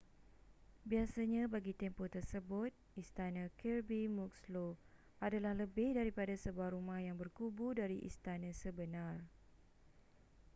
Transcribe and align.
biasanya 0.89 1.43
bagi 1.53 1.73
tempoh 1.81 2.07
tersebut 2.15 2.71
istana 3.01 3.43
kirby 3.61 4.01
muxloe 4.17 4.73
adalah 5.25 5.53
lebih 5.61 5.89
daripada 5.99 6.33
sebuah 6.43 6.69
rumah 6.75 6.97
yang 7.07 7.13
berkubu 7.21 7.67
dari 7.81 7.97
istana 8.09 8.49
sebenar 8.61 9.15